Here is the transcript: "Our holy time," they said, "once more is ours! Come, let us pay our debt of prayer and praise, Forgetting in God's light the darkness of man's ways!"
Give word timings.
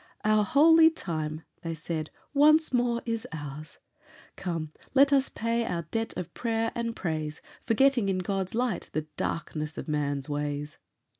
"Our 0.23 0.43
holy 0.43 0.89
time," 0.89 1.43
they 1.61 1.75
said, 1.75 2.09
"once 2.33 2.73
more 2.73 3.03
is 3.05 3.27
ours! 3.31 3.77
Come, 4.35 4.71
let 4.95 5.13
us 5.13 5.29
pay 5.29 5.63
our 5.63 5.83
debt 5.91 6.17
of 6.17 6.33
prayer 6.33 6.71
and 6.73 6.95
praise, 6.95 7.39
Forgetting 7.67 8.09
in 8.09 8.17
God's 8.17 8.55
light 8.55 8.89
the 8.93 9.05
darkness 9.15 9.77
of 9.77 9.87
man's 9.87 10.27
ways!" 10.27 10.79